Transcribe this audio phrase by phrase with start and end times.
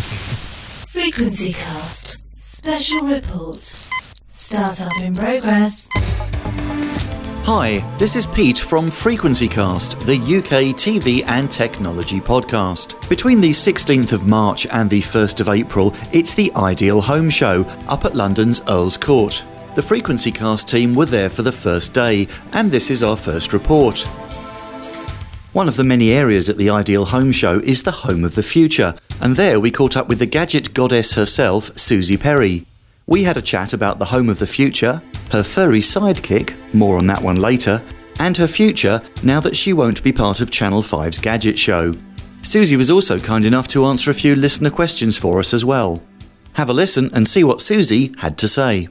[0.00, 3.62] Frequency Cast Special Report.
[4.28, 5.88] Startup in progress.
[7.44, 13.08] Hi, this is Pete from FrequencyCast, the UK TV and technology podcast.
[13.08, 17.62] Between the 16th of March and the 1st of April, it's the Ideal Home Show
[17.88, 19.44] up at London's Earl's Court.
[19.76, 24.06] The FrequencyCast team were there for the first day, and this is our first report.
[25.56, 28.42] One of the many areas at the Ideal Home Show is the Home of the
[28.42, 32.66] Future, and there we caught up with the gadget goddess herself, Suzi Perry.
[33.06, 35.00] We had a chat about the home of the future,
[35.30, 37.80] her furry sidekick, more on that one later,
[38.18, 41.94] and her future now that she won't be part of Channel 5's Gadget Show.
[42.42, 46.02] Suzi was also kind enough to answer a few listener questions for us as well.
[46.52, 48.88] Have a listen and see what Susie had to say.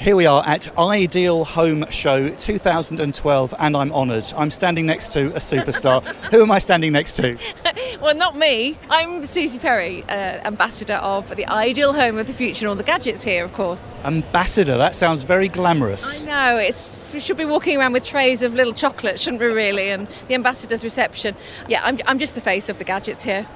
[0.00, 4.24] Here we are at Ideal Home Show 2012, and I'm honoured.
[4.34, 6.02] I'm standing next to a superstar.
[6.30, 7.36] Who am I standing next to?
[8.00, 8.78] Well, not me.
[8.88, 12.82] I'm Suzi Perry, uh, ambassador of the ideal home of the future and all the
[12.82, 13.92] gadgets here, of course.
[14.02, 16.26] Ambassador, that sounds very glamorous.
[16.26, 19.48] I know, it's, we should be walking around with trays of little chocolates, shouldn't we,
[19.48, 19.90] really?
[19.90, 21.36] And the ambassador's reception.
[21.68, 23.46] Yeah, I'm, I'm just the face of the gadgets here.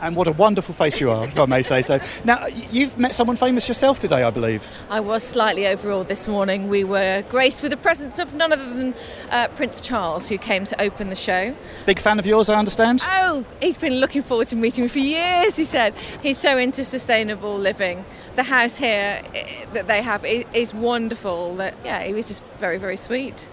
[0.00, 1.98] And what a wonderful face you are, if I may say so.
[2.24, 4.68] Now, you've met someone famous yourself today, I believe.
[4.90, 6.68] I was slightly overawed this morning.
[6.68, 8.94] We were graced with the presence of none other than
[9.30, 11.54] uh, Prince Charles, who came to open the show.
[11.86, 13.02] Big fan of yours, I understand.
[13.06, 15.94] Oh, he's been looking forward to meeting me for years, he said.
[16.22, 18.04] He's so into sustainable living.
[18.36, 21.56] The house here eh, that they have is wonderful.
[21.56, 23.46] That Yeah, he was just very, very sweet.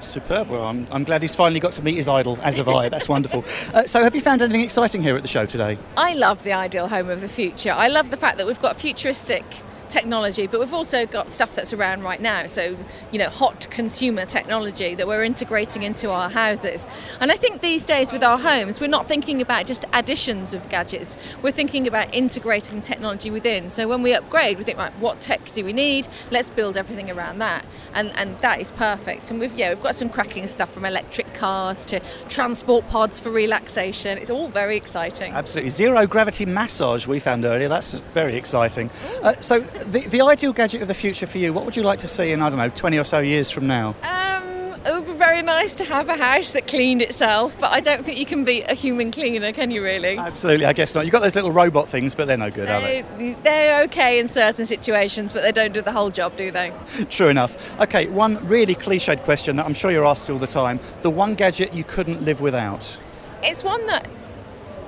[0.00, 0.48] Superb.
[0.48, 2.88] Well, I'm, I'm glad he's finally got to meet his idol, as have I.
[2.96, 3.44] That's wonderful.
[3.74, 5.78] Uh, so, have you found anything exciting here at the show today?
[5.96, 7.72] I love the ideal home of the future.
[7.72, 9.44] I love the fact that we've got futuristic
[9.88, 12.46] technology, but we've also got stuff that's around right now.
[12.46, 12.76] So,
[13.12, 16.86] you know, hot consumer technology that we're integrating into our houses.
[17.20, 20.68] And I think these days with our homes, we're not thinking about just additions of
[20.68, 21.16] gadgets.
[21.42, 23.68] We're thinking about integrating technology within.
[23.68, 26.08] So when we upgrade, we think, right, what tech do we need?
[26.30, 27.64] Let's build everything around that.
[27.94, 29.30] And and that is perfect.
[29.30, 33.30] And we've yeah, we've got some cracking stuff from electric cars to transport pods for
[33.30, 34.18] relaxation.
[34.18, 35.32] It's all very exciting.
[35.32, 35.70] Absolutely.
[35.70, 37.68] Zero gravity massage we found earlier.
[37.68, 38.90] That's very exciting.
[39.22, 41.98] Uh, so, the, the ideal gadget of the future for you, what would you like
[42.00, 43.94] to see in, I don't know, 20 or so years from now?
[44.02, 47.80] Um, it would be very nice to have a house that cleaned itself, but I
[47.80, 50.16] don't think you can beat a human cleaner, can you really?
[50.16, 51.04] Absolutely, I guess not.
[51.04, 53.02] You've got those little robot things, but they're no good, are they?
[53.18, 56.72] They, they're okay in certain situations, but they don't do the whole job, do they?
[57.10, 57.80] True enough.
[57.80, 60.78] Okay, one really cliched question that I'm sure you're asked all the time.
[61.02, 62.98] The one gadget you couldn't live without.
[63.42, 64.08] It's one that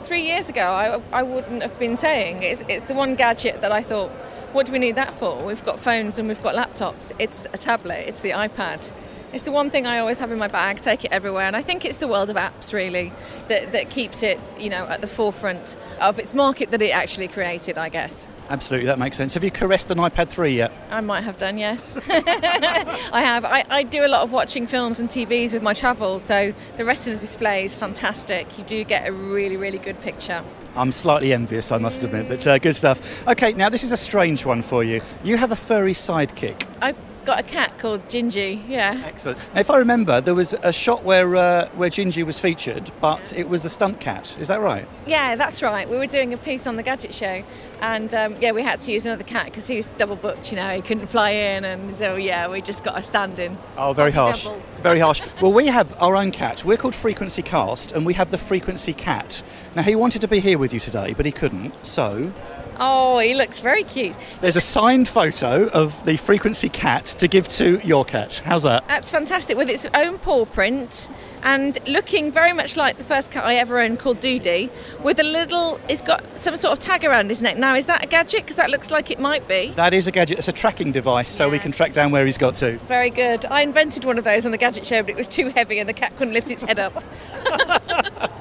[0.02, 2.42] three years ago I, I wouldn't have been saying.
[2.42, 4.10] It's, it's the one gadget that I thought,
[4.52, 5.44] what do we need that for?
[5.44, 7.12] We've got phones and we've got laptops.
[7.18, 8.90] It's a tablet, it's the iPad.
[9.32, 11.60] It's the one thing I always have in my bag, take it everywhere, and I
[11.60, 13.12] think it's the world of apps really
[13.48, 17.28] that, that keeps it, you know, at the forefront of its market that it actually
[17.28, 18.26] created, I guess.
[18.48, 19.34] Absolutely, that makes sense.
[19.34, 20.72] Have you caressed an iPad 3 yet?
[20.90, 21.98] I might have done, yes.
[22.08, 23.44] I have.
[23.44, 26.84] I, I do a lot of watching films and TVs with my travel, so the
[26.86, 28.56] retina display is fantastic.
[28.56, 30.42] You do get a really, really good picture.
[30.74, 33.26] I'm slightly envious, I must admit, but uh, good stuff.
[33.28, 35.02] Okay, now this is a strange one for you.
[35.22, 36.66] You have a furry sidekick.
[36.80, 36.96] I've
[37.28, 39.02] got a cat called Gingy, yeah.
[39.04, 39.38] Excellent.
[39.52, 43.34] Now, if I remember, there was a shot where uh, where Gingy was featured, but
[43.36, 44.38] it was a stunt cat.
[44.40, 44.88] Is that right?
[45.06, 45.86] Yeah, that's right.
[45.86, 47.44] We were doing a piece on the Gadget Show,
[47.82, 50.56] and um, yeah, we had to use another cat because he was double booked, you
[50.56, 53.58] know, he couldn't fly in, and so yeah, we just got a stand in.
[53.76, 54.46] Oh, very harsh.
[54.46, 54.62] double.
[54.80, 55.20] Very harsh.
[55.42, 56.64] Well, we have our own cat.
[56.64, 59.42] We're called Frequency Cast, and we have the Frequency Cat.
[59.76, 61.84] Now, he wanted to be here with you today, but he couldn't.
[61.84, 62.32] So,
[62.80, 64.16] Oh, he looks very cute.
[64.40, 68.40] there's a signed photo of the Frequency Cat to give to your cat.
[68.44, 68.86] How's that?
[68.86, 71.08] That's fantastic with its own paw print
[71.42, 74.70] and looking very much like the first cat I ever owned called Doody
[75.02, 77.56] with a little, it's got some sort of tag around his neck.
[77.56, 78.42] Now, is that a gadget?
[78.42, 79.72] Because that looks like it might be.
[79.76, 80.38] That is a gadget.
[80.38, 82.78] It's a tracking device, so we can track down where he's got to.
[82.80, 83.44] Very good.
[83.46, 85.88] I invented one of those on the Gadget Show, but it was too heavy and
[85.88, 87.02] the cat couldn't lift its head up.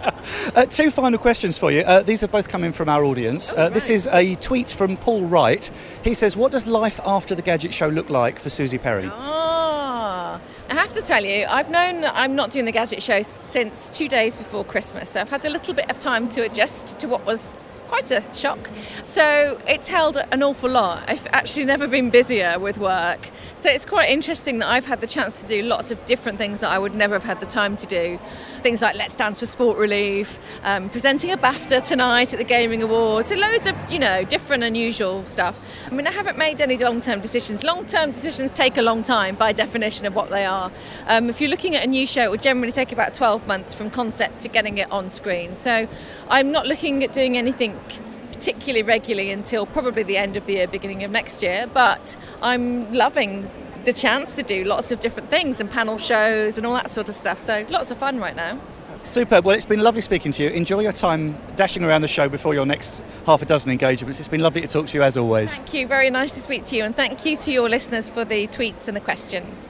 [0.55, 1.81] Uh, two final questions for you.
[1.81, 3.53] Uh, these have both come in from our audience.
[3.53, 5.69] Uh, This is a tweet from Paul Wright.
[6.03, 9.46] He says, "What does life after the Gadget Show look like for Suzi Perry?" I
[10.81, 14.35] have to tell you, I've known I'm not doing the Gadget Show since two days
[14.35, 17.55] before Christmas, so I've had a little bit of time to adjust to what was
[17.87, 18.69] quite a shock.
[19.01, 21.03] So it's held an awful lot.
[21.07, 23.29] I've actually never been busier with work.
[23.59, 26.59] So it's quite interesting that I've had the chance to do lots of different things
[26.59, 28.19] that I would never have had the time to do.
[28.61, 32.83] Things like Let's Dance for Sport Relief, um, presenting a BAFTA tonight at the Gaming
[32.83, 35.59] Awards, so loads of, you know, different unusual stuff.
[35.87, 37.63] I mean, I haven't made any long-term decisions.
[37.63, 40.71] Long-term decisions take a long time by definition of what they are.
[41.07, 43.73] Um, if you're looking at a new show, it will generally take about 12 months
[43.73, 45.55] from concept to getting it on screen.
[45.55, 45.87] So
[46.29, 47.79] I'm not looking at doing anything
[48.37, 51.65] particularly regularly until probably the end of the year, beginning of next year.
[51.73, 53.49] But I'm loving
[53.83, 57.09] the chance to do lots of different things and panel shows and all that sort
[57.09, 57.39] of stuff.
[57.39, 58.59] So lots of fun right now.
[59.03, 59.45] Superb.
[59.45, 60.49] Well, it's been lovely speaking to you.
[60.49, 64.19] Enjoy your time dashing around the show before your next half a dozen engagements.
[64.19, 65.55] It's been lovely to talk to you as always.
[65.55, 65.87] Thank you.
[65.87, 66.83] Very nice to speak to you.
[66.83, 69.65] And thank you to your listeners for the tweets and the questions.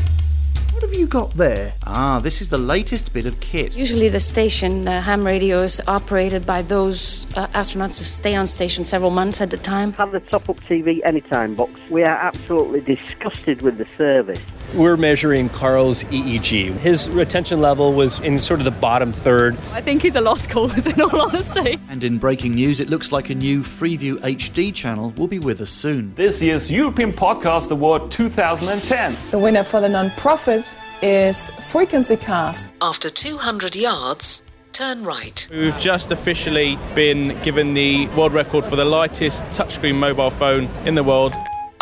[0.91, 1.73] What have you got there?
[1.87, 3.77] Ah, this is the latest bit of kit.
[3.77, 8.49] Usually, the station uh, ham radio is operated by those uh, astronauts who stay on
[8.49, 9.93] station several months at a time.
[9.93, 11.79] Have the top up TV anytime box.
[11.91, 14.41] We are absolutely disgusted with the service.
[14.75, 16.77] We're measuring Carl's EEG.
[16.79, 19.57] His retention level was in sort of the bottom third.
[19.73, 21.79] I think he's a lost cause, in all honesty.
[21.89, 25.61] And in breaking news, it looks like a new Freeview HD channel will be with
[25.61, 26.15] us soon.
[26.15, 29.17] This year's European Podcast Award 2010.
[29.31, 30.73] The winner for the non-profit
[31.03, 32.73] is Frequency Cast.
[32.81, 34.43] After 200 yards,
[34.73, 35.47] turn right.
[35.51, 40.95] We've just officially been given the world record for the lightest touchscreen mobile phone in
[40.95, 41.35] the world.